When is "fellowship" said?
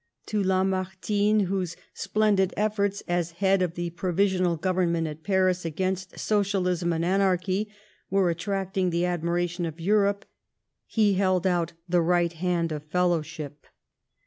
12.83-13.67